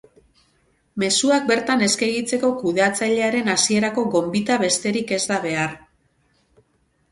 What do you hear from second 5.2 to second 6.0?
ez da behar.